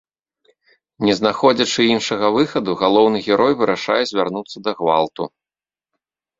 Не 1.09 1.13
знаходзячы 1.19 1.81
іншага 1.95 2.25
выхаду, 2.37 2.71
галоўны 2.81 3.17
герой 3.29 3.53
вырашае 3.63 4.01
звярнуцца 4.15 4.57
да 4.67 4.71
гвалту. 4.83 5.33